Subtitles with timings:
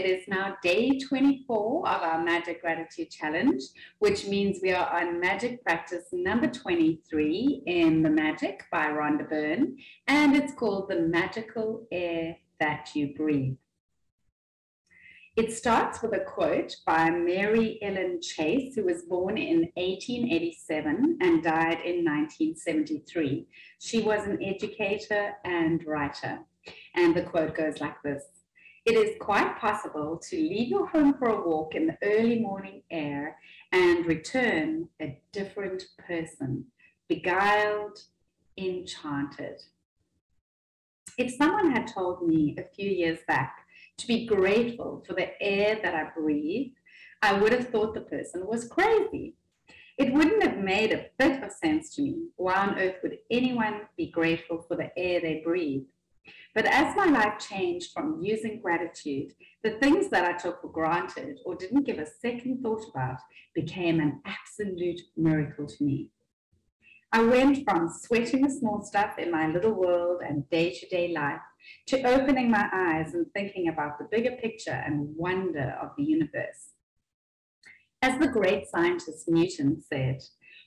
[0.00, 3.62] it is now day 24 of our Magic Gratitude Challenge,
[3.98, 9.76] which means we are on Magic Practice number 23 in The Magic by Rhonda Byrne,
[10.06, 13.56] and it's called The Magical Air That You Breathe.
[15.36, 21.42] It starts with a quote by Mary Ellen Chase, who was born in 1887 and
[21.42, 23.46] died in 1973.
[23.78, 26.38] She was an educator and writer.
[26.94, 28.24] And the quote goes like this
[28.86, 32.82] It is quite possible to leave your home for a walk in the early morning
[32.90, 33.36] air
[33.72, 36.64] and return a different person,
[37.06, 37.98] beguiled,
[38.56, 39.60] enchanted.
[41.18, 43.66] If someone had told me a few years back
[43.98, 46.72] to be grateful for the air that I breathe,
[47.20, 49.36] I would have thought the person was crazy.
[49.98, 52.28] It wouldn't have made a bit of sense to me.
[52.36, 55.84] Why on earth would anyone be grateful for the air they breathe?
[56.54, 59.32] But as my life changed from using gratitude,
[59.62, 63.18] the things that I took for granted or didn't give a second thought about
[63.54, 66.08] became an absolute miracle to me.
[67.12, 71.12] I went from sweating the small stuff in my little world and day to day
[71.12, 71.40] life
[71.88, 76.70] to opening my eyes and thinking about the bigger picture and wonder of the universe.
[78.02, 80.22] As the great scientist Newton said,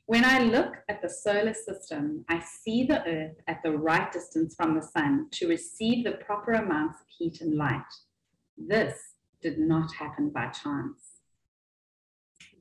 [0.06, 4.54] when I look at the solar system, I see the Earth at the right distance
[4.56, 7.82] from the sun to receive the proper amounts of heat and light.
[8.58, 8.96] This
[9.42, 11.14] did not happen by chance.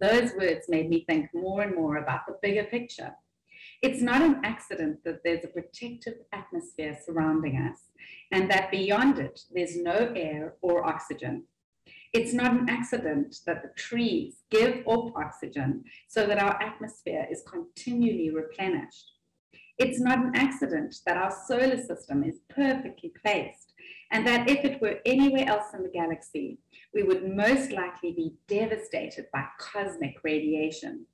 [0.00, 3.12] Those words made me think more and more about the bigger picture.
[3.82, 7.78] It's not an accident that there's a protective atmosphere surrounding us
[8.30, 11.44] and that beyond it, there's no air or oxygen.
[12.12, 17.42] It's not an accident that the trees give off oxygen so that our atmosphere is
[17.50, 19.12] continually replenished.
[19.78, 23.72] It's not an accident that our solar system is perfectly placed
[24.10, 26.58] and that if it were anywhere else in the galaxy,
[26.92, 31.06] we would most likely be devastated by cosmic radiation.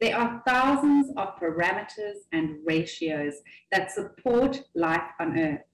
[0.00, 3.34] There are thousands of parameters and ratios
[3.72, 5.64] that support life on Earth.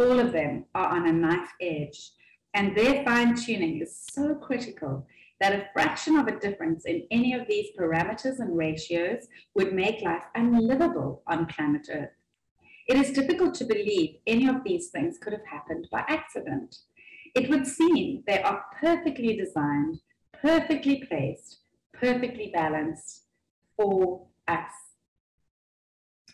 [0.00, 2.10] All of them are on a knife edge
[2.54, 5.06] and their fine tuning is so critical
[5.40, 10.02] that a fraction of a difference in any of these parameters and ratios would make
[10.02, 12.10] life unlivable on planet Earth.
[12.88, 16.76] It is difficult to believe any of these things could have happened by accident.
[17.34, 20.00] It would seem they are perfectly designed,
[20.32, 21.58] perfectly placed,
[21.92, 23.24] perfectly balanced
[23.76, 24.87] for us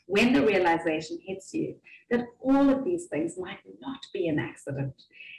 [0.07, 1.77] when the realization hits you
[2.11, 4.95] that all of these things might not be an accident,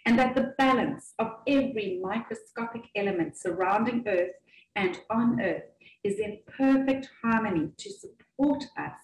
[0.05, 4.31] and that the balance of every microscopic element surrounding Earth
[4.75, 5.63] and on Earth
[6.03, 8.99] is in perfect harmony to support us,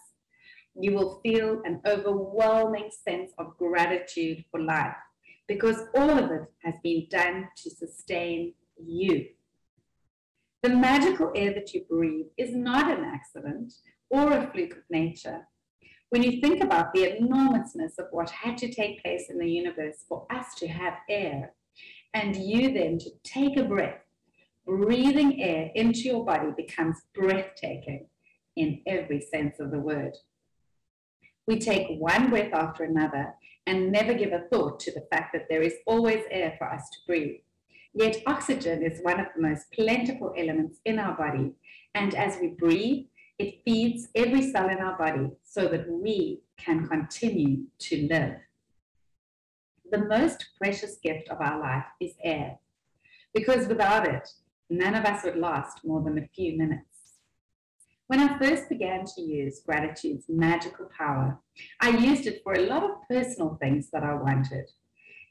[0.75, 4.95] you will feel an overwhelming sense of gratitude for life
[5.47, 9.27] because all of it has been done to sustain you.
[10.63, 13.73] The magical air that you breathe is not an accident
[14.09, 15.47] or a fluke of nature
[16.11, 20.03] when you think about the enormousness of what had to take place in the universe
[20.09, 21.53] for us to have air,
[22.13, 24.01] and you then to take a breath,
[24.65, 28.07] breathing air into your body becomes breathtaking
[28.57, 30.11] in every sense of the word.
[31.47, 33.33] We take one breath after another
[33.65, 36.89] and never give a thought to the fact that there is always air for us
[36.89, 37.39] to breathe.
[37.93, 41.53] Yet oxygen is one of the most plentiful elements in our body.
[41.93, 43.05] And as we breathe,
[43.37, 48.35] it feeds every cell in our body so that we can continue to live.
[49.91, 52.59] The most precious gift of our life is air,
[53.33, 54.29] because without it,
[54.69, 56.85] none of us would last more than a few minutes.
[58.07, 61.39] When I first began to use gratitude's magical power,
[61.81, 64.69] I used it for a lot of personal things that I wanted.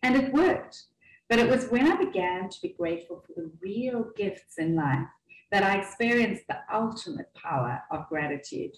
[0.03, 0.83] And it worked.
[1.31, 5.07] But it was when I began to be grateful for the real gifts in life
[5.53, 8.77] that I experienced the ultimate power of gratitude.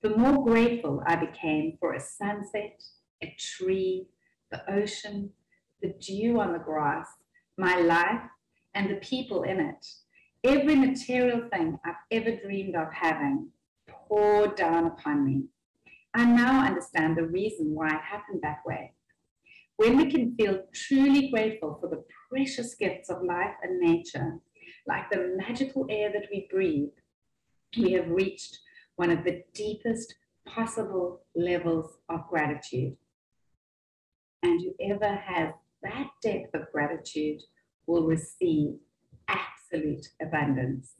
[0.00, 2.82] The more grateful I became for a sunset,
[3.22, 4.06] a tree,
[4.50, 5.30] the ocean,
[5.82, 7.06] the dew on the grass,
[7.58, 8.30] my life,
[8.74, 9.86] and the people in it.
[10.42, 13.50] Every material thing I've ever dreamed of having
[13.88, 15.44] poured down upon me.
[16.14, 18.94] I now understand the reason why it happened that way.
[19.76, 24.38] When we can feel truly grateful for the precious gifts of life and nature,
[24.86, 26.90] like the magical air that we breathe,
[27.76, 28.58] we have reached
[28.96, 30.14] one of the deepest
[30.46, 32.96] possible levels of gratitude.
[34.42, 37.40] And whoever has that depth of gratitude
[37.86, 38.74] will receive
[39.28, 40.92] absolute abundance.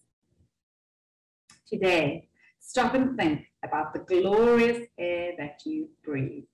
[1.69, 2.29] Today,
[2.59, 6.45] stop and think about the glorious air that you breathe.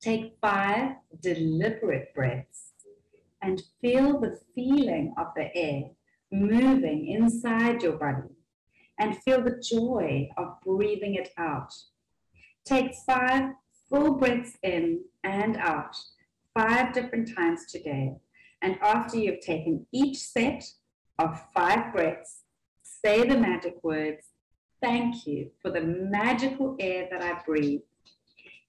[0.00, 2.72] Take five deliberate breaths
[3.42, 5.90] and feel the feeling of the air
[6.30, 8.28] moving inside your body
[8.98, 11.72] and feel the joy of breathing it out.
[12.64, 13.54] Take five
[13.88, 15.96] full breaths in and out,
[16.54, 18.16] five different times today.
[18.62, 20.64] And after you've taken each set
[21.18, 22.42] of five breaths,
[22.82, 24.26] say the magic words,
[24.82, 27.80] thank you for the magical air that I breathe.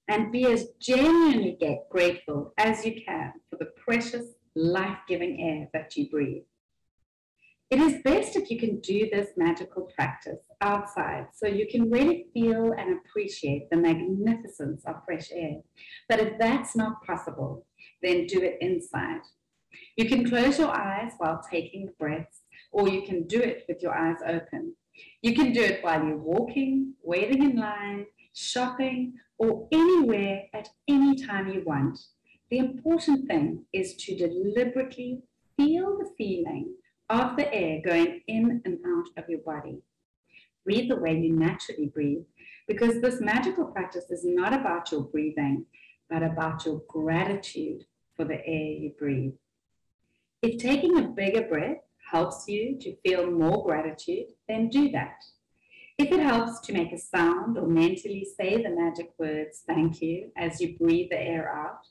[0.10, 1.58] And be as genuinely
[1.92, 4.26] grateful as you can for the precious,
[4.56, 6.44] life giving air that you breathe.
[7.70, 12.26] It is best if you can do this magical practice outside so you can really
[12.34, 15.58] feel and appreciate the magnificence of fresh air.
[16.10, 17.68] But if that's not possible,
[18.02, 19.22] then do it inside.
[19.96, 22.42] You can close your eyes while taking the breaths,
[22.72, 24.74] or you can do it with your eyes open.
[25.22, 31.16] You can do it while you're walking, waiting in line, shopping, or anywhere at any
[31.16, 32.00] time you want.
[32.50, 35.22] The important thing is to deliberately
[35.56, 36.74] feel the feeling
[37.10, 39.81] of the air going in and out of your body.
[40.66, 42.24] Breathe the way you naturally breathe
[42.68, 45.66] because this magical practice is not about your breathing,
[46.10, 47.86] but about your gratitude
[48.16, 49.34] for the air you breathe.
[50.42, 51.78] If taking a bigger breath
[52.12, 55.16] helps you to feel more gratitude, then do that.
[56.00, 60.31] If it helps to make a sound or mentally say the magic words thank you
[60.38, 61.81] as you breathe the air out,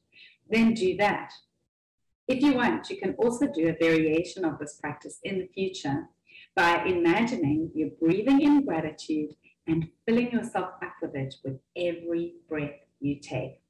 [0.49, 1.31] then do that.
[2.27, 6.09] If you want, you can also do a variation of this practice in the future
[6.57, 12.81] by imagining you're breathing in gratitude and filling yourself up with it with every breath
[13.01, 13.61] you take.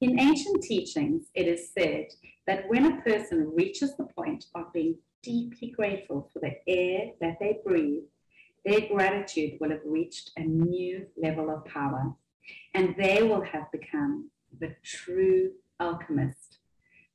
[0.00, 2.06] In ancient teachings, it is said
[2.46, 7.36] that when a person reaches the point of being deeply grateful for the air that
[7.40, 8.04] they breathe,
[8.64, 12.12] their gratitude will have reached a new level of power
[12.74, 14.30] and they will have become
[14.60, 15.50] the true
[15.80, 16.58] alchemist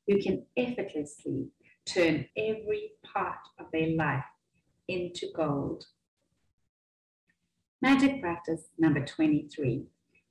[0.07, 1.47] who can effortlessly
[1.85, 4.23] turn every part of their life
[4.87, 5.85] into gold.
[7.81, 9.85] Magic practice number 23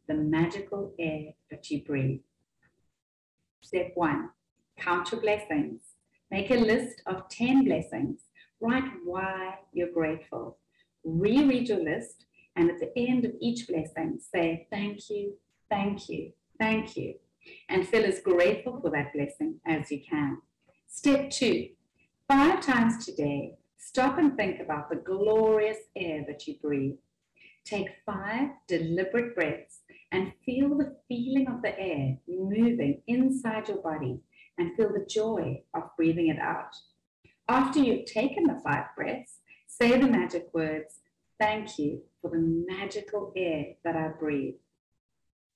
[0.08, 2.20] the magical air that you breathe.
[3.60, 4.30] Step one
[4.78, 5.82] count your blessings.
[6.30, 8.20] Make a list of 10 blessings.
[8.60, 10.58] Write why you're grateful.
[11.04, 15.34] Reread your list, and at the end of each blessing, say thank you,
[15.70, 17.14] thank you, thank you
[17.68, 20.38] and feel as grateful for that blessing as you can.
[20.86, 21.68] Step two,
[22.26, 26.96] five times today, stop and think about the glorious air that you breathe.
[27.64, 29.80] Take five deliberate breaths
[30.10, 34.20] and feel the feeling of the air moving inside your body
[34.56, 36.74] and feel the joy of breathing it out.
[37.48, 39.40] After you've taken the five breaths,
[39.80, 41.00] say the magic words,
[41.38, 44.54] Thank you for the magical air that I breathe.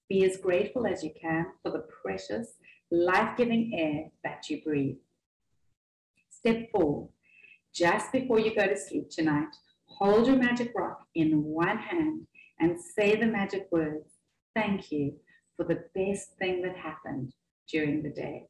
[0.08, 2.52] Be as grateful as you can for the precious,
[2.92, 4.98] life giving air that you breathe.
[6.30, 7.08] Step four,
[7.74, 12.26] just before you go to sleep tonight, hold your magic rock in one hand
[12.60, 14.08] and say the magic words,
[14.54, 15.14] thank you
[15.56, 17.32] for the best thing that happened
[17.69, 18.46] during the day.